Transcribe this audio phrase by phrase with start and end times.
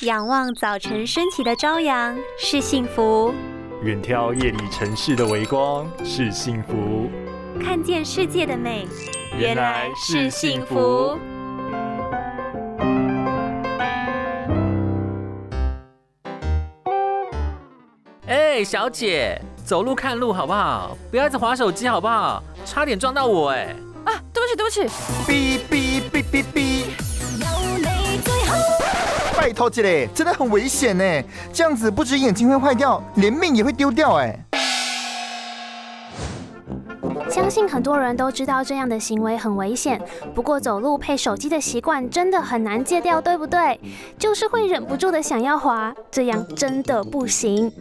[0.00, 3.32] 仰望早晨升起的朝阳是幸福，
[3.84, 7.08] 远眺夜里城市的微光是幸福，
[7.62, 8.88] 看见世界的美
[9.38, 11.16] 原来是幸福。
[18.26, 20.98] 哎，小姐，走路看路好不好？
[21.08, 22.42] 不要一直划手机好不好？
[22.66, 23.74] 差点撞到我哎！
[24.04, 24.80] 啊，对不起对不起。
[25.24, 26.23] 哔哔哔哔哔。
[29.54, 31.04] 托起嘞，真的很危险呢，
[31.52, 34.38] 这样子不止眼睛会坏掉，连命也会丢掉哎。
[37.34, 40.00] 相信很多人都知道这样的行为很危险，
[40.36, 43.80] 不过走路配手机的习惯真的很难戒掉，对不对？
[44.16, 47.72] 就是会忍不住的想要滑，这样真的不行。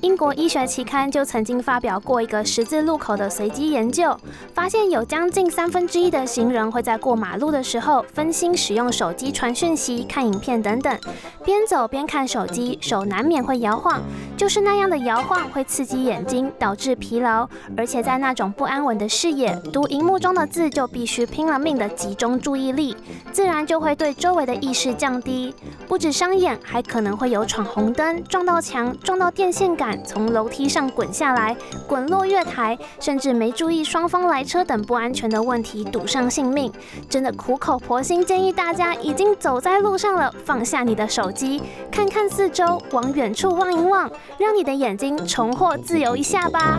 [0.00, 4.16] 英国医学期刊就曾经发表过一个十字路口的随机研究，
[4.54, 10.96] 发现有将近三分之一的行人会在过马路的时候分心使用手机传讯息、看影片等等，
[11.44, 14.00] 边走边看手机，手难免会摇晃，
[14.36, 18.99] 就是那样的摇晃会刺激眼睛，导致疲劳，而且在那种不安稳。
[19.00, 22.94] 的视野，读荧幕中的字就必须拼了命的集中注意力，
[23.32, 25.54] 自然就会对周围的意识降低。
[25.88, 31.56] 不止伤眼，还可能会有闯红灯、撞到墙、撞到电线杆、从楼梯上滚下来、
[31.88, 36.70] 滚落月台，甚至没注意双方来车等不安全的问题，赌上性命。
[37.08, 46.78] 真的苦口婆心建议大家，已经走在路上了，放下你的手机，看看四周，往远处望一望，让你的眼睛重获自由一下吧。